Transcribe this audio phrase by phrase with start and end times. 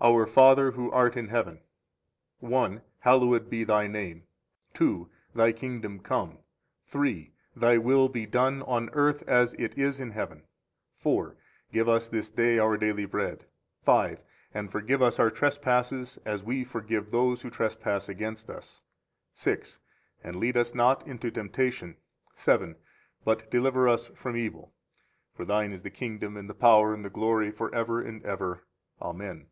[0.00, 1.60] Our Father who art in heaven.
[2.38, 2.82] 1.
[3.00, 4.28] Hallowed be Thy name.
[4.74, 5.10] 2.
[5.34, 6.38] Thy kingdom come.
[6.86, 7.32] 3.
[7.56, 10.44] Thy will be done on earth as it is in heaven.
[10.98, 11.36] 4.
[11.72, 13.46] Give us this day our daily bread.
[13.82, 14.20] 5.
[14.54, 18.82] And forgive us our trespasses as we for give those who trespass against us.
[19.34, 19.80] 6.
[20.22, 21.96] And lead us not into temptation.
[22.34, 22.76] 7.
[23.24, 24.72] But deliver us from evil.
[25.34, 28.62] [For Thine is the kingdom and the power and the glory, forever and ever.]
[29.02, 29.48] Amen.